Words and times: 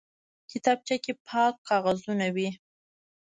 کتابچه 0.51 0.95
کې 1.03 1.13
پاک 1.27 1.53
کاغذونه 1.67 2.27
وي 2.35 2.49